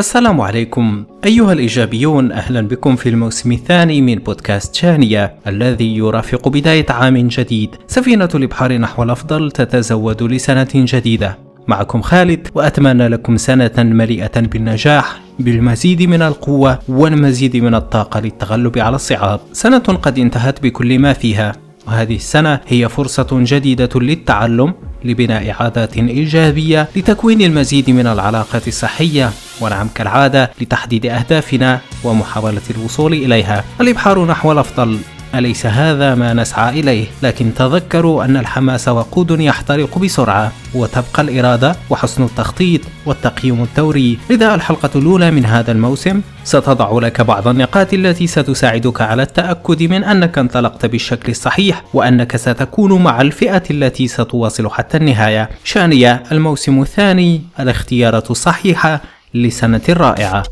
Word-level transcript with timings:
السلام 0.00 0.40
عليكم. 0.40 1.04
أيها 1.24 1.52
الإيجابيون 1.52 2.32
أهلا 2.32 2.60
بكم 2.60 2.96
في 2.96 3.08
الموسم 3.08 3.52
الثاني 3.52 4.02
من 4.02 4.14
بودكاست 4.14 4.74
شانية 4.74 5.34
الذي 5.46 5.96
يرافق 5.96 6.48
بداية 6.48 6.86
عام 6.90 7.28
جديد. 7.28 7.76
سفينة 7.86 8.28
الإبحار 8.34 8.78
نحو 8.78 9.02
الأفضل 9.02 9.50
تتزود 9.50 10.22
لسنة 10.22 10.68
جديدة. 10.74 11.38
معكم 11.68 12.02
خالد 12.02 12.48
وأتمنى 12.54 13.08
لكم 13.08 13.36
سنة 13.36 13.72
مليئة 13.78 14.40
بالنجاح 14.40 15.20
بالمزيد 15.38 16.02
من 16.02 16.22
القوة 16.22 16.78
والمزيد 16.88 17.56
من 17.56 17.74
الطاقة 17.74 18.20
للتغلب 18.20 18.78
على 18.78 18.96
الصعاب. 18.96 19.40
سنة 19.52 19.78
قد 19.78 20.18
انتهت 20.18 20.62
بكل 20.62 20.98
ما 20.98 21.12
فيها. 21.12 21.52
وهذه 21.86 22.16
السنة 22.16 22.60
هي 22.66 22.88
فرصة 22.88 23.28
جديدة 23.32 23.90
للتعلم 23.94 24.74
لبناء 25.04 25.50
عادات 25.60 25.96
إيجابية 25.96 26.88
لتكوين 26.96 27.40
المزيد 27.40 27.90
من 27.90 28.06
العلاقات 28.06 28.68
الصحية 28.68 29.30
ونعم 29.60 29.88
كالعادة 29.94 30.50
لتحديد 30.60 31.06
أهدافنا 31.06 31.80
ومحاولة 32.04 32.62
الوصول 32.70 33.12
إليها. 33.12 33.64
الإبحار 33.80 34.24
نحو 34.24 34.52
الأفضل. 34.52 34.98
أليس 35.34 35.66
هذا 35.66 36.14
ما 36.14 36.34
نسعى 36.34 36.80
إليه؟ 36.80 37.06
لكن 37.22 37.54
تذكروا 37.54 38.24
أن 38.24 38.36
الحماس 38.36 38.88
وقود 38.88 39.40
يحترق 39.40 39.98
بسرعة 39.98 40.52
وتبقى 40.74 41.22
الإرادة 41.22 41.76
وحسن 41.90 42.22
التخطيط 42.22 42.80
والتقييم 43.06 43.62
الدوري. 43.62 44.18
لذا 44.30 44.54
الحلقة 44.54 44.90
الأولى 44.96 45.30
من 45.30 45.44
هذا 45.44 45.72
الموسم 45.72 46.20
ستضع 46.44 46.98
لك 46.98 47.20
بعض 47.20 47.48
النقاط 47.48 47.94
التي 47.94 48.26
ستساعدك 48.26 49.00
على 49.00 49.22
التأكد 49.22 49.82
من 49.82 50.04
أنك 50.04 50.38
انطلقت 50.38 50.86
بالشكل 50.86 51.30
الصحيح 51.30 51.84
وأنك 51.94 52.36
ستكون 52.36 53.02
مع 53.02 53.20
الفئة 53.20 53.62
التي 53.70 54.08
ستواصل 54.08 54.70
حتى 54.70 54.96
النهاية. 54.96 55.50
شانية 55.64 56.22
الموسم 56.32 56.82
الثاني 56.82 57.42
الاختيارات 57.60 58.30
الصحيحة 58.30 59.00
لسنة 59.34 59.80
رائعة 59.88 60.42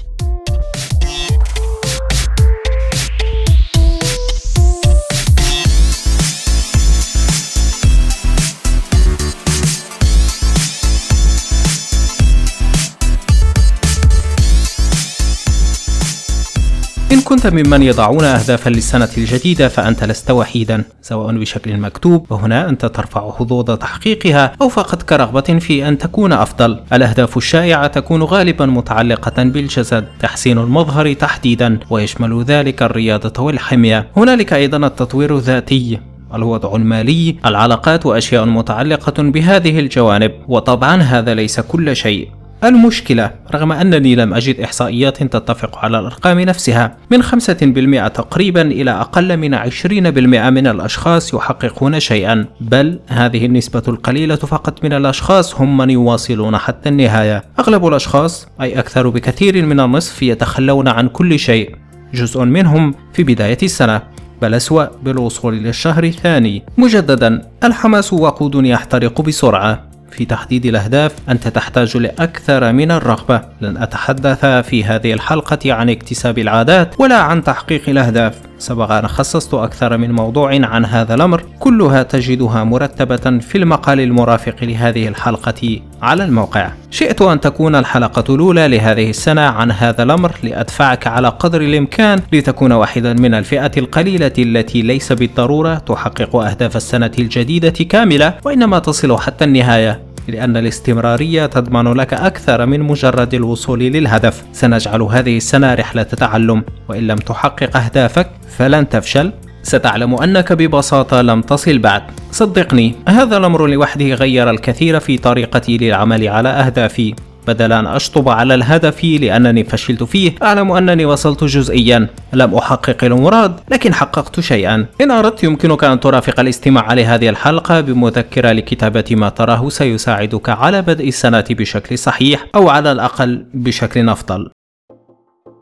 كنت 17.28 17.46
ممن 17.46 17.82
يضعون 17.82 18.24
أهدافا 18.24 18.70
للسنة 18.70 19.08
الجديدة 19.18 19.68
فأنت 19.68 20.04
لست 20.04 20.30
وحيدا 20.30 20.84
سواء 21.02 21.38
بشكل 21.38 21.76
مكتوب 21.76 22.26
وهنا 22.30 22.68
أنت 22.68 22.86
ترفع 22.86 23.32
حظوظ 23.32 23.70
تحقيقها 23.70 24.52
أو 24.62 24.68
فقط 24.68 25.02
كرغبة 25.02 25.40
في 25.40 25.88
أن 25.88 25.98
تكون 25.98 26.32
أفضل. 26.32 26.80
الأهداف 26.92 27.36
الشائعة 27.36 27.86
تكون 27.86 28.22
غالبا 28.22 28.66
متعلقة 28.66 29.42
بالجسد 29.42 30.04
تحسين 30.20 30.58
المظهر 30.58 31.12
تحديدا 31.12 31.78
ويشمل 31.90 32.42
ذلك 32.42 32.82
الرياضة 32.82 33.42
والحمية. 33.42 34.08
هنالك 34.16 34.52
أيضا 34.52 34.86
التطوير 34.86 35.36
الذاتي 35.36 36.00
الوضع 36.34 36.76
المالي 36.76 37.36
العلاقات 37.46 38.06
واشياء 38.06 38.44
متعلقة 38.44 39.22
بهذه 39.22 39.78
الجوانب 39.78 40.32
وطبعا 40.48 41.02
هذا 41.02 41.34
ليس 41.34 41.60
كل 41.60 41.96
شيء. 41.96 42.37
المشكلة 42.64 43.30
رغم 43.54 43.72
أنني 43.72 44.14
لم 44.14 44.34
أجد 44.34 44.60
إحصائيات 44.60 45.22
تتفق 45.22 45.78
على 45.78 45.98
الأرقام 45.98 46.40
نفسها 46.40 46.96
من 47.10 47.22
5% 47.22 48.08
تقريبا 48.08 48.62
إلى 48.62 48.90
أقل 48.90 49.36
من 49.36 49.54
20% 49.54 50.50
من 50.50 50.66
الأشخاص 50.66 51.34
يحققون 51.34 52.00
شيئا. 52.00 52.46
بل 52.60 53.00
هذه 53.08 53.46
النسبة 53.46 53.82
القليلة 53.88 54.36
فقط 54.36 54.84
من 54.84 54.92
الأشخاص 54.92 55.54
هم 55.60 55.76
من 55.76 55.90
يواصلون 55.90 56.56
حتى 56.56 56.88
النهاية. 56.88 57.44
أغلب 57.58 57.86
الأشخاص 57.86 58.48
أي 58.60 58.78
أكثر 58.78 59.08
بكثير 59.08 59.66
من 59.66 59.80
النصف 59.80 60.22
يتخلون 60.22 60.88
عن 60.88 61.08
كل 61.08 61.38
شيء. 61.38 61.76
جزء 62.14 62.44
منهم 62.44 62.94
في 63.12 63.24
بداية 63.24 63.58
السنة 63.62 64.02
بل 64.42 64.54
أسوأ 64.54 64.84
بالوصول 65.02 65.54
إلى 65.54 65.68
الشهر 65.68 66.04
الثاني. 66.04 66.62
مجددا 66.78 67.42
الحماس 67.64 68.12
وقود 68.12 68.54
يحترق 68.54 69.20
بسرعة. 69.20 69.88
في 70.10 70.24
تحديد 70.24 70.66
الأهداف 70.66 71.14
أنت 71.28 71.48
تحتاج 71.48 71.96
لأكثر 71.96 72.72
من 72.72 72.90
الرغبة. 72.90 73.40
لن 73.60 73.76
أتحدث 73.76 74.46
في 74.46 74.84
هذه 74.84 75.12
الحلقة 75.12 75.72
عن 75.72 75.90
اكتساب 75.90 76.38
العادات 76.38 77.00
ولا 77.00 77.16
عن 77.16 77.44
تحقيق 77.44 77.88
الأهداف. 77.88 78.47
سبق 78.58 78.92
أن 78.92 79.06
خصصت 79.06 79.54
أكثر 79.54 79.96
من 79.96 80.12
موضوع 80.12 80.66
عن 80.66 80.84
هذا 80.84 81.14
الأمر 81.14 81.44
كلها 81.58 82.02
تجدها 82.02 82.64
مرتبة 82.64 83.38
في 83.38 83.58
المقال 83.58 84.00
المرافق 84.00 84.54
لهذه 84.62 85.08
الحلقة 85.08 85.80
على 86.02 86.24
الموقع. 86.24 86.70
شئت 86.90 87.22
أن 87.22 87.40
تكون 87.40 87.74
الحلقة 87.74 88.34
الأولى 88.34 88.68
لهذه 88.68 89.10
السنة 89.10 89.40
عن 89.40 89.70
هذا 89.70 90.02
الأمر 90.02 90.32
لأدفعك 90.42 91.06
على 91.06 91.28
قدر 91.28 91.60
الإمكان 91.60 92.20
لتكون 92.32 92.72
واحدا 92.72 93.12
من 93.12 93.34
الفئة 93.34 93.72
القليلة 93.76 94.32
التي 94.38 94.82
ليس 94.82 95.12
بالضرورة 95.12 95.74
تحقق 95.74 96.36
أهداف 96.36 96.76
السنة 96.76 97.12
الجديدة 97.18 97.70
كاملة 97.70 98.34
وإنما 98.44 98.78
تصل 98.78 99.18
حتى 99.18 99.44
النهاية. 99.44 100.07
لأن 100.28 100.56
الاستمرارية 100.56 101.46
تضمن 101.46 101.92
لك 101.92 102.14
أكثر 102.14 102.66
من 102.66 102.80
مجرد 102.80 103.34
الوصول 103.34 103.78
للهدف. 103.78 104.44
سنجعل 104.52 105.02
هذه 105.02 105.36
السنة 105.36 105.74
رحلة 105.74 106.02
تعلم. 106.02 106.64
وإن 106.88 107.06
لم 107.06 107.16
تحقق 107.16 107.76
أهدافك 107.76 108.30
فلن 108.58 108.88
تفشل. 108.88 109.32
ستعلم 109.62 110.14
أنك 110.14 110.52
ببساطة 110.52 111.22
لم 111.22 111.42
تصل 111.42 111.78
بعد. 111.78 112.02
صدقني 112.32 112.94
هذا 113.08 113.36
الأمر 113.36 113.66
لوحده 113.66 114.14
غير 114.14 114.50
الكثير 114.50 115.00
في 115.00 115.18
طريقتي 115.18 115.78
للعمل 115.78 116.28
على 116.28 116.48
أهدافي. 116.48 117.14
بدل 117.48 117.72
أن 117.72 117.86
أشطب 117.86 118.28
على 118.28 118.54
الهدف 118.54 119.04
لأنني 119.04 119.64
فشلت 119.64 120.02
فيه. 120.02 120.34
أعلم 120.42 120.72
أنني 120.72 121.04
وصلت 121.04 121.44
جزئيا. 121.44 122.06
لم 122.32 122.54
أحقق 122.54 123.04
المراد 123.04 123.60
لكن 123.70 123.94
حققت 123.94 124.40
شيئا. 124.40 124.86
إن 125.00 125.10
أردت 125.10 125.44
يمكنك 125.44 125.84
أن 125.84 126.00
ترافق 126.00 126.40
الاستماع 126.40 126.92
لهذه 126.92 127.28
الحلقة 127.28 127.80
بمذكرة 127.80 128.52
لكتابة 128.52 129.04
ما 129.10 129.28
تراه 129.28 129.68
سيساعدك 129.68 130.48
على 130.48 130.82
بدء 130.82 131.08
السنة 131.08 131.44
بشكل 131.50 131.98
صحيح 131.98 132.46
أو 132.54 132.68
على 132.68 132.92
الأقل 132.92 133.46
بشكل 133.54 134.08
أفضل. 134.08 134.50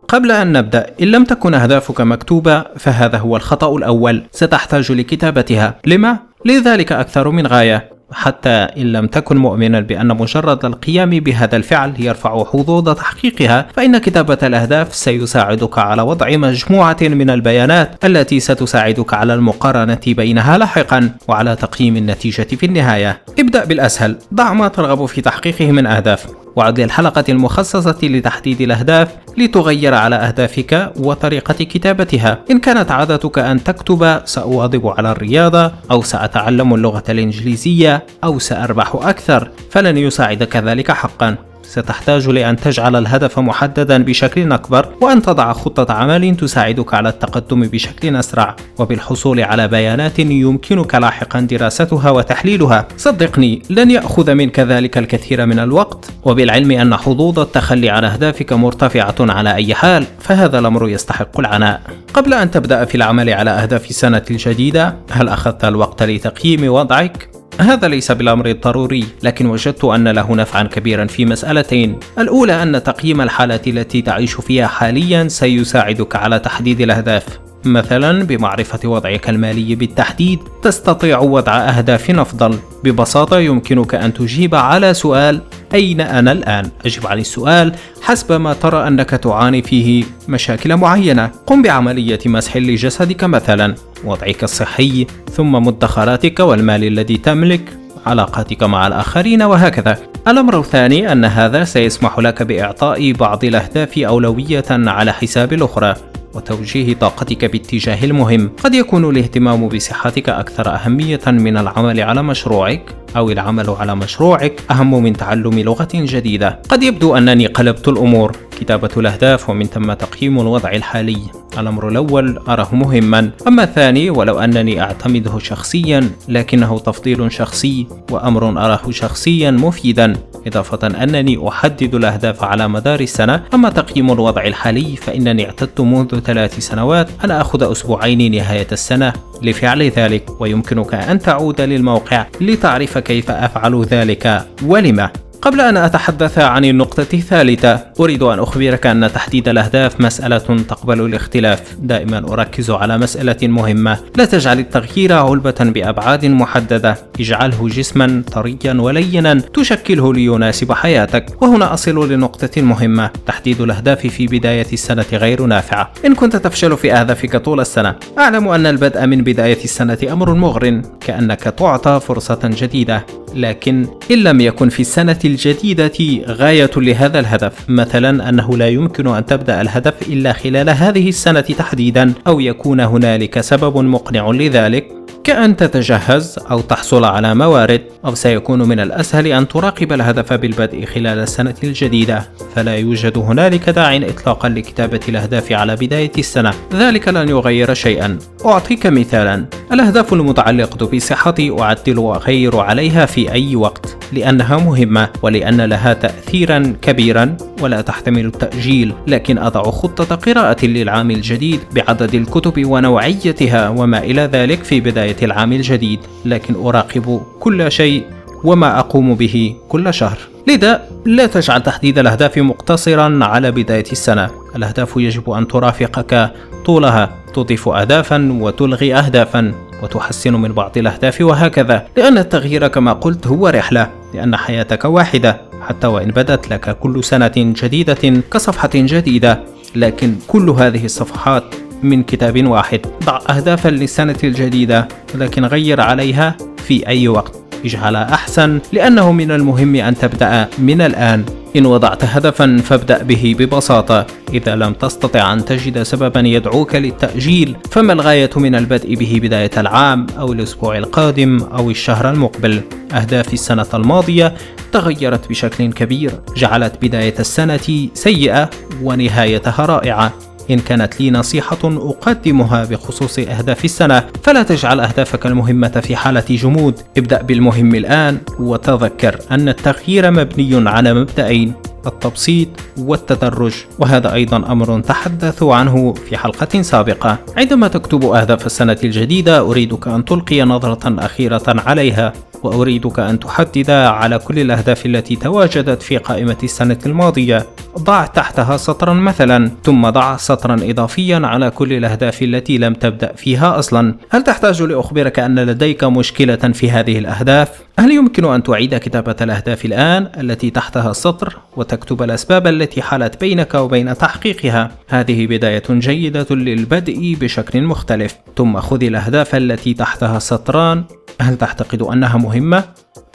قبل 0.08 0.30
أن 0.32 0.52
نبدأ 0.52 0.86
إن 1.02 1.06
لم 1.06 1.24
تكن 1.24 1.54
أهدافك 1.54 2.00
مكتوبة 2.00 2.64
فهذا 2.76 3.18
هو 3.18 3.36
الخطأ 3.36 3.76
الأول. 3.76 4.22
ستحتاج 4.32 4.92
لكتابتها. 4.92 5.74
لما؟ 5.86 6.18
لذلك 6.44 6.92
أكثر 6.92 7.30
من 7.30 7.46
غاية. 7.46 7.95
حتى 8.12 8.48
إن 8.48 8.92
لم 8.92 9.06
تكن 9.06 9.36
مؤمنا 9.36 9.80
بأن 9.80 10.08
مجرد 10.08 10.64
القيام 10.64 11.10
بهذا 11.10 11.56
الفعل 11.56 11.92
يرفع 11.98 12.44
حظوظ 12.44 12.94
تحقيقها 12.94 13.66
فإن 13.74 13.98
كتابة 13.98 14.38
الأهداف 14.42 14.94
سيساعدك 14.94 15.78
على 15.78 16.02
وضع 16.02 16.36
مجموعة 16.36 16.96
من 17.02 17.30
البيانات 17.30 18.04
التي 18.04 18.40
ستساعدك 18.40 19.14
على 19.14 19.34
المقارنة 19.34 20.00
بينها 20.06 20.58
لاحقا 20.58 21.10
وعلى 21.28 21.56
تقييم 21.56 21.96
النتيجة 21.96 22.42
في 22.42 22.66
النهاية. 22.66 23.22
ابدأ 23.38 23.64
بالأسهل. 23.64 24.18
ضع 24.34 24.52
ما 24.52 24.68
ترغب 24.68 25.06
في 25.06 25.20
تحقيقه 25.20 25.72
من 25.72 25.86
أهداف. 25.86 26.26
وعد 26.56 26.80
للحلقة 26.80 27.24
المخصصة 27.28 27.98
لتحديد 28.02 28.60
الأهداف 28.60 29.08
لتغير 29.38 29.94
على 29.94 30.16
أهدافك 30.16 30.92
وطريقة 30.96 31.64
كتابتها. 31.64 32.38
إن 32.50 32.58
كانت 32.58 32.90
عادتك 32.90 33.38
أن 33.38 33.64
تكتب 33.64 34.20
سأواظب 34.24 34.86
على 34.86 35.12
الرياضة 35.12 35.72
أو 35.90 36.02
سأتعلم 36.02 36.74
اللغة 36.74 37.04
الإنجليزية 37.08 38.06
أو 38.24 38.38
سأربح 38.38 38.94
أكثر 38.94 39.50
فلن 39.70 39.96
يساعدك 39.96 40.56
ذلك 40.56 40.92
حقا. 40.92 41.36
ستحتاج 41.68 42.28
لأن 42.28 42.56
تجعل 42.56 42.96
الهدف 42.96 43.38
محددا 43.38 44.04
بشكل 44.04 44.52
أكبر 44.52 44.88
وأن 45.00 45.22
تضع 45.22 45.52
خطة 45.52 45.92
عمل 45.92 46.36
تساعدك 46.36 46.94
على 46.94 47.08
التقدم 47.08 47.60
بشكل 47.60 48.16
أسرع. 48.16 48.56
وبالحصول 48.78 49.40
على 49.40 49.68
بيانات 49.68 50.18
يمكنك 50.18 50.94
لاحقا 50.94 51.40
دراستها 51.40 52.10
وتحليلها. 52.10 52.88
صدقني 52.96 53.62
لن 53.70 53.90
يأخذ 53.90 54.34
منك 54.34 54.60
ذلك 54.60 54.98
الكثير 54.98 55.46
من 55.46 55.58
الوقت. 55.58 56.10
وبالعلم 56.24 56.70
أن 56.70 56.96
حظوظ 56.96 57.38
التخلي 57.38 57.90
عن 57.90 58.04
أهدافك 58.04 58.52
مرتفعة 58.52 59.14
على 59.20 59.54
أي 59.54 59.74
حال 59.74 60.04
فهذا 60.20 60.58
الأمر 60.58 60.88
يستحق 60.88 61.40
العناء. 61.40 61.80
قبل 62.14 62.34
أن 62.34 62.50
تبدأ 62.50 62.84
في 62.84 62.94
العمل 62.94 63.30
على 63.30 63.50
أهداف 63.50 63.90
السنة 63.90 64.22
الجديدة 64.30 64.96
هل 65.10 65.28
أخذت 65.28 65.64
الوقت 65.64 66.02
لتقييم 66.02 66.72
وضعك؟ 66.72 67.35
هذا 67.60 67.88
ليس 67.88 68.12
بالأمر 68.12 68.46
الضروري 68.46 69.04
لكن 69.22 69.46
وجدت 69.46 69.84
أن 69.84 70.08
له 70.08 70.34
نفعا 70.34 70.62
كبيرا 70.62 71.06
في 71.06 71.24
مسألتين. 71.24 71.98
الأولى 72.18 72.62
أن 72.62 72.82
تقييم 72.82 73.20
الحاله 73.20 73.60
التي 73.66 74.02
تعيش 74.02 74.34
فيها 74.34 74.66
حاليا 74.66 75.28
سيساعدك 75.28 76.16
على 76.16 76.38
تحديد 76.38 76.80
الأهداف. 76.80 77.24
مثلا 77.64 78.24
بمعرفة 78.24 78.88
وضعك 78.88 79.30
المالي 79.30 79.74
بالتحديد 79.74 80.38
تستطيع 80.62 81.18
وضع 81.18 81.52
أهداف 81.52 82.10
أفضل. 82.10 82.58
ببساطة 82.84 83.38
يمكنك 83.38 83.94
أن 83.94 84.14
تجيب 84.14 84.54
على 84.54 84.94
سؤال 84.94 85.40
أين 85.74 86.00
أنا 86.00 86.32
الآن؟ 86.32 86.70
أجب 86.86 87.06
عن 87.06 87.18
السؤال 87.18 87.72
حسب 88.02 88.32
ما 88.32 88.52
ترى 88.52 88.88
أنك 88.88 89.10
تعاني 89.10 89.62
فيه 89.62 90.04
مشاكل 90.28 90.76
معينة. 90.76 91.30
قم 91.46 91.62
بعملية 91.62 92.18
مسح 92.26 92.56
لجسدك 92.56 93.24
مثلا 93.24 93.74
وضعك 94.04 94.44
الصحي 94.44 95.06
ثم 95.32 95.52
مدخراتك 95.52 96.40
والمال 96.40 96.84
الذي 96.84 97.16
تملك 97.16 97.78
علاقاتك 98.06 98.62
مع 98.62 98.86
الآخرين 98.86 99.42
وهكذا. 99.42 99.98
الأمر 100.28 100.58
الثاني 100.60 101.12
أن 101.12 101.24
هذا 101.24 101.64
سيسمح 101.64 102.18
لك 102.18 102.42
بإعطاء 102.42 103.12
بعض 103.12 103.44
الأهداف 103.44 103.98
أولوية 103.98 104.64
على 104.70 105.12
حساب 105.12 105.52
الأخرى. 105.52 105.94
وتوجيه 106.36 106.94
طاقتك 106.94 107.44
باتجاه 107.44 108.04
المهم. 108.04 108.50
قد 108.64 108.74
يكون 108.74 109.10
الاهتمام 109.10 109.68
بصحتك 109.68 110.28
أكثر 110.28 110.74
أهمية 110.74 111.20
من 111.26 111.56
العمل 111.56 112.00
على 112.00 112.22
مشروعك 112.22 112.82
أو 113.16 113.30
العمل 113.30 113.70
على 113.70 113.96
مشروعك 113.96 114.60
أهم 114.70 115.02
من 115.02 115.12
تعلم 115.12 115.58
لغة 115.58 115.88
جديدة. 115.94 116.62
قد 116.68 116.82
يبدو 116.82 117.16
أنني 117.16 117.46
قلبت 117.46 117.88
الأمور. 117.88 118.36
كتابة 118.60 118.90
الأهداف 118.96 119.50
ومن 119.50 119.66
ثم 119.66 119.92
تقييم 119.92 120.40
الوضع 120.40 120.70
الحالي. 120.70 121.18
الأمر 121.58 121.88
الأول 121.88 122.38
أراه 122.48 122.74
مهما. 122.74 123.30
أما 123.48 123.62
الثاني 123.62 124.10
ولو 124.10 124.38
أنني 124.38 124.80
أعتمده 124.80 125.38
شخصيا 125.38 126.10
لكنه 126.28 126.78
تفضيل 126.78 127.32
شخصي 127.32 127.86
وأمر 128.10 128.48
أراه 128.48 128.90
شخصيا 128.90 129.50
مفيدا. 129.50 130.12
إضافة 130.46 130.86
أنني 130.86 131.48
أحدد 131.48 131.94
الأهداف 131.94 132.44
على 132.44 132.68
مدار 132.68 133.00
السنة. 133.00 133.42
أما 133.54 133.70
تقييم 133.70 134.12
الوضع 134.12 134.44
الحالي 134.44 134.96
فإنني 134.96 135.46
اعتدت 135.46 135.80
منذ 135.80 136.20
ثلاث 136.20 136.58
سنوات 136.58 137.08
أن 137.24 137.30
أخذ 137.30 137.70
أسبوعين 137.72 138.32
نهاية 138.32 138.68
السنة. 138.72 139.12
لفعل 139.42 139.82
ذلك 139.82 140.40
ويمكنك 140.40 140.94
أن 140.94 141.18
تعود 141.18 141.60
للموقع 141.60 142.26
لتعرف 142.40 142.98
كيف 142.98 143.30
أفعل 143.30 143.82
ذلك. 143.82 144.46
ولما؟ 144.62 145.10
قبل 145.46 145.60
أن 145.60 145.76
أتحدث 145.76 146.38
عن 146.38 146.64
النقطة 146.64 147.06
الثالثة 147.14 147.80
أريد 148.00 148.22
أن 148.22 148.38
أخبرك 148.38 148.86
أن 148.86 149.12
تحديد 149.14 149.48
الأهداف 149.48 150.00
مسألة 150.00 150.38
تقبل 150.38 151.00
الاختلاف. 151.00 151.76
دائما 151.78 152.18
أركز 152.18 152.70
على 152.70 152.98
مسألة 152.98 153.48
مهمة. 153.48 153.98
لا 154.16 154.24
تجعل 154.24 154.58
التغيير 154.58 155.12
علبة 155.12 155.54
بأبعاد 155.60 156.26
محددة. 156.26 156.96
اجعله 157.20 157.68
جسما 157.68 158.22
طريا 158.32 158.74
ولينا 158.80 159.34
تشكله 159.34 160.14
ليناسب 160.14 160.72
حياتك. 160.72 161.42
وهنا 161.42 161.74
أصل 161.74 162.12
لنقطة 162.12 162.62
مهمة. 162.62 163.10
تحديد 163.26 163.60
الأهداف 163.60 164.06
في 164.06 164.26
بداية 164.26 164.72
السنة 164.72 165.06
غير 165.12 165.42
نافعة. 165.42 165.92
إن 166.06 166.14
كنت 166.14 166.36
تفشل 166.36 166.76
في 166.76 166.92
أهدافك 166.92 167.36
طول 167.36 167.60
السنة 167.60 167.94
أعلم 168.18 168.48
أن 168.48 168.66
البدء 168.66 169.06
من 169.06 169.22
بداية 169.22 169.64
السنة 169.64 169.98
أمر 170.12 170.34
مغر 170.34 170.82
كأنك 171.00 171.40
تعطى 171.40 172.00
فرصة 172.00 172.40
جديدة. 172.44 173.06
لكن 173.36 173.86
إن 174.10 174.16
لم 174.18 174.40
يكن 174.40 174.68
في 174.68 174.80
السنة 174.80 175.18
الجديدة 175.24 176.24
غاية 176.26 176.70
لهذا 176.76 177.20
الهدف 177.20 177.70
مثلا 177.70 178.28
أنه 178.28 178.56
لا 178.56 178.68
يمكن 178.68 179.06
أن 179.06 179.26
تبدأ 179.26 179.60
الهدف 179.60 180.08
إلا 180.08 180.32
خلال 180.32 180.70
هذه 180.70 181.08
السنة 181.08 181.40
تحديدا 181.40 182.12
أو 182.26 182.40
يكون 182.40 182.80
هنالك 182.80 183.40
سبب 183.40 183.78
مقنع 183.78 184.30
لذلك. 184.30 184.95
كأن 185.26 185.56
تتجهز 185.56 186.38
أو 186.50 186.60
تحصل 186.60 187.04
على 187.04 187.34
موارد 187.34 187.82
أو 188.04 188.14
سيكون 188.14 188.68
من 188.68 188.80
الأسهل 188.80 189.26
أن 189.26 189.48
تراقب 189.48 189.92
الهدف 189.92 190.32
بالبدء 190.32 190.84
خلال 190.84 191.18
السنة 191.18 191.54
الجديدة. 191.64 192.28
فلا 192.54 192.76
يوجد 192.76 193.18
هنالك 193.18 193.70
داع 193.70 193.96
إطلاقا 193.96 194.48
لكتابة 194.48 195.00
الأهداف 195.08 195.52
على 195.52 195.76
بداية 195.76 196.12
السنة. 196.18 196.50
ذلك 196.74 197.08
لن 197.08 197.28
يغير 197.28 197.74
شيئا. 197.74 198.18
أعطيك 198.46 198.86
مثالا. 198.86 199.46
الأهداف 199.72 200.12
المتعلقة 200.12 200.86
بصحتي 200.86 201.60
أعدل 201.60 201.98
وأغير 201.98 202.56
عليها 202.58 203.06
في 203.06 203.32
أي 203.32 203.56
وقت 203.56 203.96
لأنها 204.12 204.56
مهمة 204.56 205.08
ولأن 205.22 205.60
لها 205.60 205.92
تأثيرا 205.92 206.72
كبيرا 206.82 207.36
ولا 207.60 207.80
تحتمل 207.80 208.26
التأجيل. 208.26 208.92
لكن 209.06 209.38
أضع 209.38 209.62
خطة 209.62 210.14
قراءة 210.14 210.66
للعام 210.66 211.10
الجديد 211.10 211.60
بعدد 211.74 212.14
الكتب 212.14 212.66
ونوعيتها 212.66 213.68
وما 213.68 213.98
إلى 213.98 214.22
ذلك 214.22 214.64
في 214.64 214.80
بداية 214.80 215.15
العام 215.22 215.52
الجديد 215.52 216.00
لكن 216.24 216.54
أراقب 216.54 217.20
كل 217.40 217.72
شيء 217.72 218.04
وما 218.44 218.78
أقوم 218.78 219.14
به 219.14 219.56
كل 219.68 219.94
شهر. 219.94 220.18
لذا 220.48 220.88
لا 221.06 221.26
تجعل 221.26 221.62
تحديد 221.62 221.98
الأهداف 221.98 222.38
مقتصرا 222.38 223.18
على 223.24 223.50
بداية 223.50 223.92
السنة. 223.92 224.30
الأهداف 224.56 224.94
يجب 224.96 225.30
أن 225.30 225.48
ترافقك. 225.48 226.32
طولها 226.64 227.10
تضيف 227.34 227.68
أهدافا 227.68 228.38
وتلغي 228.40 228.94
أهدافا 228.94 229.54
وتحسن 229.82 230.34
من 230.34 230.52
بعض 230.52 230.78
الأهداف 230.78 231.20
وهكذا 231.20 231.86
لأن 231.96 232.18
التغيير 232.18 232.68
كما 232.68 232.92
قلت 232.92 233.26
هو 233.26 233.48
رحلة 233.48 233.90
لأن 234.14 234.36
حياتك 234.36 234.84
واحدة 234.84 235.40
حتى 235.60 235.86
وإن 235.86 236.10
بدت 236.10 236.50
لك 236.50 236.78
كل 236.78 237.04
سنة 237.04 237.32
جديدة 237.36 238.22
كصفحة 238.32 238.70
جديدة. 238.74 239.40
لكن 239.76 240.14
كل 240.28 240.50
هذه 240.50 240.84
الصفحات 240.84 241.44
من 241.82 242.02
كتاب 242.02 242.46
واحد. 242.46 242.80
ضع 243.04 243.20
أهدافا 243.30 243.68
للسنة 243.68 244.16
الجديدة 244.24 244.88
لكن 245.14 245.44
غير 245.44 245.80
عليها 245.80 246.36
في 246.66 246.86
أي 246.86 247.08
وقت. 247.08 247.36
اجعلها 247.64 248.14
أحسن 248.14 248.60
لأنه 248.72 249.12
من 249.12 249.30
المهم 249.30 249.74
أن 249.74 249.94
تبدأ 249.94 250.48
من 250.58 250.80
الآن. 250.80 251.24
إن 251.56 251.66
وضعت 251.66 252.04
هدفا 252.04 252.60
فابدأ 252.64 253.02
به 253.02 253.36
ببساطة. 253.38 254.06
إذا 254.34 254.56
لم 254.56 254.72
تستطع 254.72 255.32
أن 255.32 255.44
تجد 255.44 255.82
سببا 255.82 256.20
يدعوك 256.20 256.74
للتأجيل 256.74 257.56
فما 257.70 257.92
الغاية 257.92 258.30
من 258.36 258.54
البدء 258.54 258.94
به 258.94 259.20
بداية 259.22 259.50
العام 259.56 260.06
أو 260.18 260.32
الأسبوع 260.32 260.78
القادم 260.78 261.42
أو 261.42 261.70
الشهر 261.70 262.10
المقبل؟ 262.10 262.60
أهداف 262.92 263.32
السنة 263.32 263.66
الماضية 263.74 264.34
تغيرت 264.72 265.28
بشكل 265.28 265.72
كبير. 265.72 266.10
جعلت 266.36 266.74
بداية 266.82 267.14
السنة 267.18 267.88
سيئة 267.94 268.50
ونهايتها 268.82 269.66
رائعة. 269.66 270.12
إن 270.50 270.58
كانت 270.58 271.00
لي 271.00 271.10
نصيحة 271.10 271.58
أقدمها 271.64 272.64
بخصوص 272.64 273.18
أهداف 273.18 273.64
السنة 273.64 274.04
فلا 274.22 274.42
تجعل 274.42 274.80
أهدافك 274.80 275.26
المهمة 275.26 275.68
في 275.68 275.96
حالة 275.96 276.24
جمود. 276.30 276.80
ابدأ 276.98 277.22
بالمهم 277.22 277.74
الآن 277.74 278.18
وتذكر 278.40 279.18
أن 279.30 279.48
التغيير 279.48 280.10
مبني 280.10 280.70
على 280.70 280.94
مبدأين 280.94 281.52
التبسيط 281.86 282.48
والتدرج. 282.78 283.54
وهذا 283.78 284.12
أيضا 284.14 284.36
أمر 284.36 284.80
تحدثوا 284.80 285.54
عنه 285.54 285.92
في 285.92 286.16
حلقة 286.16 286.62
سابقة. 286.62 287.18
عندما 287.36 287.68
تكتب 287.68 288.04
أهداف 288.04 288.46
السنة 288.46 288.76
الجديدة 288.84 289.40
أريدك 289.40 289.88
أن 289.88 290.04
تلقي 290.04 290.42
نظرة 290.42 291.04
أخيرة 291.04 291.42
عليها. 291.46 292.12
وأريدك 292.42 292.98
أن 292.98 293.18
تحدد 293.18 293.70
على 293.70 294.18
كل 294.18 294.38
الأهداف 294.38 294.86
التي 294.86 295.16
تواجدت 295.16 295.82
في 295.82 295.96
قائمة 295.96 296.36
السنة 296.42 296.78
الماضية 296.86 297.46
ضع 297.78 298.06
تحتها 298.06 298.56
سطرا 298.56 298.92
مثلا 298.92 299.50
ثم 299.64 299.90
ضع 299.90 300.16
سطرا 300.16 300.56
إضافيا 300.62 301.20
على 301.24 301.50
كل 301.50 301.72
الأهداف 301.72 302.22
التي 302.22 302.58
لم 302.58 302.74
تبدأ 302.74 303.12
فيها 303.12 303.58
أصلا 303.58 303.94
هل 304.10 304.22
تحتاج 304.24 304.62
لأخبرك 304.62 305.18
أن 305.18 305.38
لديك 305.38 305.84
مشكلة 305.84 306.36
في 306.36 306.70
هذه 306.70 306.98
الأهداف؟ 306.98 307.66
هل 307.78 307.90
يمكن 307.90 308.24
أن 308.24 308.42
تعيد 308.42 308.74
كتابة 308.74 309.16
الأهداف 309.20 309.64
الآن 309.64 310.08
التي 310.20 310.50
تحتها 310.50 310.90
السطر 310.90 311.36
وتكتب 311.56 312.02
الأسباب 312.02 312.46
التي 312.46 312.82
حالت 312.82 313.20
بينك 313.20 313.54
وبين 313.54 313.98
تحقيقها؟ 313.98 314.70
هذه 314.88 315.26
بداية 315.26 315.62
جيدة 315.70 316.26
للبدء 316.30 317.16
بشكل 317.20 317.62
مختلف 317.62 318.16
ثم 318.36 318.60
خذ 318.60 318.84
الأهداف 318.84 319.34
التي 319.34 319.74
تحتها 319.74 320.18
سطران 320.18 320.84
هل 321.20 321.38
تعتقد 321.38 321.82
أنها 321.82 322.18
مهمة؟ 322.18 322.64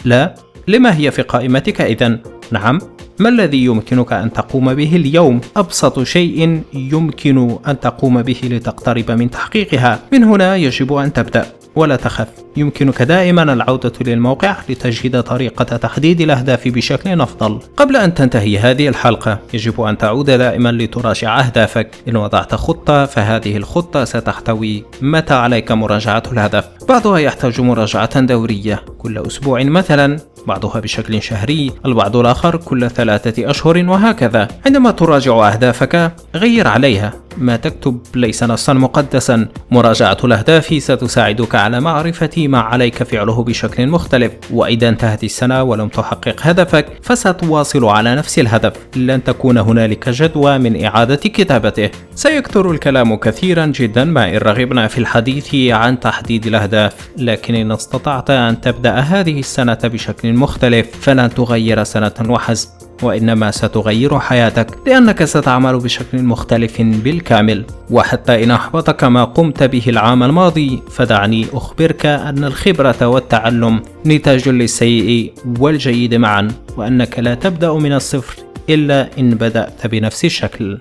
لا؟ 0.05 0.35
لما 0.67 0.97
هي 0.97 1.11
في 1.11 1.21
قائمتك 1.21 1.81
إذا؟ 1.81 2.19
نعم 2.51 2.79
ما 3.19 3.29
الذي 3.29 3.65
يمكنك 3.65 4.13
أن 4.13 4.33
تقوم 4.33 4.73
به 4.73 4.95
اليوم؟ 4.95 5.41
أبسط 5.57 6.03
شيء 6.03 6.61
يمكن 6.73 7.57
أن 7.67 7.79
تقوم 7.79 8.21
به 8.21 8.39
لتقترب 8.43 9.11
من 9.11 9.31
تحقيقها 9.31 9.99
من 10.13 10.23
هنا 10.23 10.55
يجب 10.55 10.93
أن 10.93 11.13
تبدأ 11.13 11.45
ولا 11.75 11.95
تخف 11.95 12.27
يمكنك 12.57 13.01
دائما 13.01 13.43
العودة 13.43 13.93
للموقع 14.01 14.55
لتجهيد 14.69 15.21
طريقة 15.21 15.63
تحديد 15.63 16.21
الأهداف 16.21 16.67
بشكل 16.67 17.21
أفضل. 17.21 17.59
قبل 17.77 17.95
أن 17.95 18.13
تنتهي 18.13 18.59
هذه 18.59 18.87
الحلقة 18.87 19.39
يجب 19.53 19.81
أن 19.81 19.97
تعود 19.97 20.25
دائما 20.25 20.71
لتراجع 20.71 21.39
أهدافك. 21.39 21.95
إن 22.07 22.15
وضعت 22.15 22.55
خطة 22.55 23.05
فهذه 23.05 23.57
الخطة 23.57 24.03
ستحتوي. 24.03 24.83
متى 25.01 25.33
عليك 25.33 25.71
مراجعة 25.71 26.23
الهدف؟ 26.31 26.65
بعضها 26.89 27.17
يحتاج 27.17 27.61
مراجعة 27.61 28.19
دورية. 28.19 28.83
كل 28.97 29.17
أسبوع 29.17 29.63
مثلا 29.63 30.17
بعضها 30.47 30.79
بشكل 30.79 31.21
شهري 31.21 31.71
البعض 31.85 32.15
الآخر 32.15 32.55
كل 32.55 32.89
ثلاثة 32.89 33.49
أشهر 33.49 33.77
وهكذا. 33.77 34.47
عندما 34.65 34.91
تراجع 34.91 35.53
أهدافك 35.53 36.11
غير 36.35 36.67
عليها. 36.67 37.13
ما 37.37 37.55
تكتب 37.55 38.01
ليس 38.15 38.43
نصا 38.43 38.73
مقدسا. 38.73 39.47
مراجعة 39.71 40.17
الأهداف 40.23 40.65
ستساعدك 40.83 41.55
على 41.55 41.79
معرفة 41.79 42.40
ما 42.47 42.59
عليك 42.59 43.03
فعله 43.03 43.43
بشكل 43.43 43.87
مختلف. 43.87 44.31
وإذا 44.51 44.89
انتهت 44.89 45.23
السنة 45.23 45.63
ولم 45.63 45.87
تحقق 45.87 46.35
هدفك 46.41 46.85
فستواصل 47.01 47.85
على 47.85 48.15
نفس 48.15 48.39
الهدف. 48.39 48.73
لن 48.95 49.23
تكون 49.23 49.57
هنالك 49.57 50.09
جدوى 50.09 50.57
من 50.57 50.83
إعادة 50.83 51.15
كتابته. 51.15 51.89
سيكثر 52.15 52.71
الكلام 52.71 53.15
كثيرا 53.15 53.65
جدا 53.65 54.03
ما 54.03 54.29
إن 54.29 54.37
رغبنا 54.37 54.87
في 54.87 54.97
الحديث 54.97 55.55
عن 55.55 55.99
تحديد 55.99 56.47
الأهداف. 56.47 57.09
لكن 57.17 57.55
إن 57.55 57.71
استطعت 57.71 58.29
أن 58.29 58.61
تبدأ 58.61 58.95
هذه 58.95 59.39
السنة 59.39 59.79
بشكل 59.83 60.33
مختلف 60.33 60.87
فلن 61.01 61.29
تغير 61.29 61.83
سنة 61.83 62.13
وحسب 62.29 62.80
وإنما 63.03 63.51
ستغير 63.51 64.19
حياتك 64.19 64.77
لأنك 64.87 65.23
ستعمل 65.23 65.77
بشكل 65.77 66.23
مختلف 66.23 66.81
بالكامل. 66.81 67.65
وحتى 67.89 68.43
إن 68.43 68.51
أحبطك 68.51 69.03
ما 69.03 69.23
قمت 69.23 69.63
به 69.63 69.83
العام 69.87 70.23
الماضي 70.23 70.81
فدعني 70.91 71.45
أخبرك 71.53 72.05
أن 72.05 72.43
الخبرة 72.43 73.07
والتعلم 73.07 73.81
نتاج 74.05 74.49
للسيء 74.49 75.33
والجيد 75.59 76.15
معا 76.15 76.47
وأنك 76.77 77.19
لا 77.19 77.35
تبدأ 77.35 77.73
من 77.73 77.93
الصفر 77.93 78.35
إلا 78.69 79.09
إن 79.19 79.29
بدأت 79.29 79.87
بنفس 79.87 80.25
الشكل. 80.25 80.77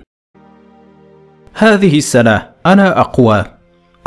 هذه 1.53 1.97
السنة 1.97 2.49
أنا 2.65 2.99
أقوى 2.99 3.45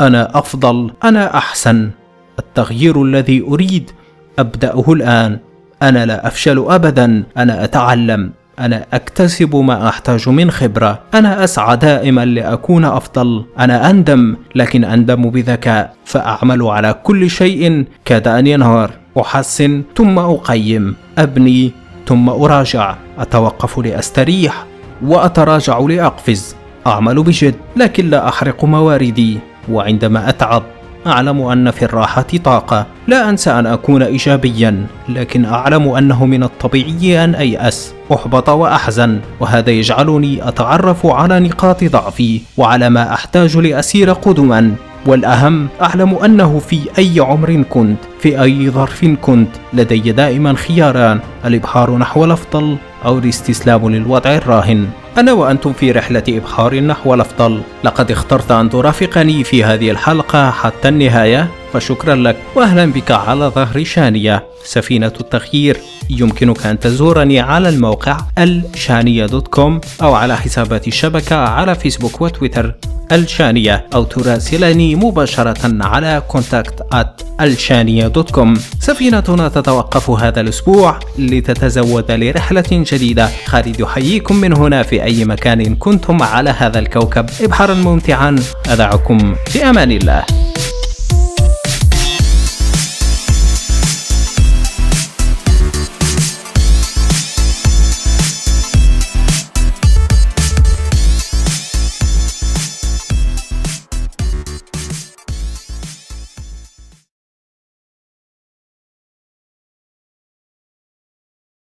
أنا 0.01 0.39
أفضل 0.39 0.91
أنا 1.03 1.37
أحسن. 1.37 1.91
التغيير 2.39 3.03
الذي 3.03 3.41
أريد 3.41 3.91
أبدأه 4.39 4.85
الآن. 4.93 5.39
أنا 5.81 6.05
لا 6.05 6.27
أفشل 6.27 6.65
أبدا 6.69 7.23
أنا 7.37 7.63
أتعلم 7.63 8.31
أنا 8.59 8.85
أكتسب 8.93 9.55
ما 9.55 9.89
أحتاج 9.89 10.29
من 10.29 10.51
خبرة 10.51 10.99
أنا 11.13 11.43
أسعى 11.43 11.77
دائما 11.77 12.25
لأكون 12.25 12.85
أفضل 12.85 13.45
أنا 13.59 13.89
أندم 13.89 14.35
لكن 14.55 14.83
أندم 14.83 15.29
بذكاء 15.29 15.93
فأعمل 16.05 16.63
على 16.63 16.95
كل 17.03 17.29
شيء 17.29 17.85
كاد 18.05 18.27
أن 18.27 18.47
ينهار 18.47 18.91
أحسن 19.21 19.83
ثم 19.95 20.19
أقيم 20.19 20.95
أبني 21.17 21.71
ثم 22.07 22.29
أراجع 22.29 22.95
أتوقف 23.19 23.79
لأستريح 23.79 24.65
وأتراجع 25.01 25.79
لأقفز 25.79 26.55
أعمل 26.87 27.23
بجد 27.23 27.55
لكن 27.75 28.09
لا 28.09 28.27
أحرق 28.29 28.65
مواردي 28.65 29.39
وعندما 29.69 30.29
أتعب 30.29 30.63
أعلم 31.07 31.41
أن 31.41 31.71
في 31.71 31.85
الراحة 31.85 32.25
طاقة. 32.43 32.85
لا 33.07 33.29
أنسى 33.29 33.51
أن 33.51 33.65
أكون 33.65 34.01
إيجابيا 34.01 34.85
لكن 35.09 35.45
أعلم 35.45 35.89
أنه 35.89 36.25
من 36.25 36.43
الطبيعي 36.43 37.23
أن 37.23 37.35
أيأس 37.35 37.93
أحبط 38.13 38.49
وأحزن 38.49 39.19
وهذا 39.39 39.69
يجعلني 39.71 40.47
أتعرف 40.47 41.05
على 41.05 41.39
نقاط 41.39 41.83
ضعفي 41.83 42.41
وعلى 42.57 42.89
ما 42.89 43.13
أحتاج 43.13 43.57
لأسير 43.57 44.11
قدما. 44.11 44.75
والأهم 45.05 45.67
أعلم 45.81 46.15
أنه 46.15 46.59
في 46.59 46.79
أي 46.97 47.19
عمر 47.19 47.63
كنت 47.69 47.97
في 48.19 48.41
أي 48.41 48.69
ظرف 48.69 49.05
كنت 49.21 49.49
لدي 49.73 50.11
دائما 50.11 50.53
خياران 50.53 51.19
الإبحار 51.45 51.97
نحو 51.97 52.25
الأفضل 52.25 52.77
أو 53.05 53.17
الاستسلام 53.17 53.89
للوضع 53.89 54.35
الراهن. 54.35 54.87
أنا 55.17 55.33
وأنتم 55.33 55.73
في 55.73 55.91
رحلة 55.91 56.23
إبحار 56.29 56.79
نحو 56.79 57.13
الأفضل 57.13 57.61
لقد 57.83 58.11
اخترت 58.11 58.51
أن 58.51 58.69
ترافقني 58.69 59.43
في 59.43 59.63
هذه 59.63 59.91
الحلقة 59.91 60.51
حتى 60.51 60.89
النهاية. 60.89 61.47
فشكرا 61.73 62.15
لك 62.15 62.35
وأهلا 62.55 62.85
بك 62.85 63.11
على 63.11 63.45
ظهر 63.45 63.83
شانية. 63.83 64.43
سفينة 64.65 65.13
التغيير. 65.19 65.77
يمكنك 66.09 66.65
أن 66.65 66.79
تزورني 66.79 67.39
على 67.39 67.69
الموقع 67.69 68.17
الشانية 68.37 69.25
دوت 69.25 69.47
كوم 69.47 69.81
أو 70.01 70.13
على 70.13 70.37
حسابات 70.37 70.87
الشبكة 70.87 71.35
على 71.35 71.75
فيسبوك 71.75 72.21
وتويتر. 72.21 72.75
الشانية. 73.11 73.85
أو 73.93 74.03
تراسلني 74.03 74.95
مباشرة 74.95 75.83
على 75.83 76.23
contact 76.33 77.03
الشانية 77.41 78.07
دوت 78.07 78.31
كوم. 78.31 78.53
سفينتنا 78.79 79.49
تتوقف 79.49 80.09
هذا 80.09 80.41
الأسبوع 80.41 80.99
لتتزود 81.17 82.11
لرحلة 82.11 82.65
جديدة. 82.71 83.29
خالد 83.45 83.79
يحييكم 83.79 84.35
من 84.35 84.57
هنا 84.57 84.83
في 84.83 85.03
أي 85.03 85.25
مكان 85.25 85.75
كنتم 85.75 86.23
على 86.23 86.49
هذا 86.49 86.79
الكوكب. 86.79 87.25
إبحارا 87.41 87.73
ممتعا. 87.73 88.35
أدعكم 88.69 89.35
في 89.47 89.69
أمان 89.69 89.91
الله. 89.91 90.23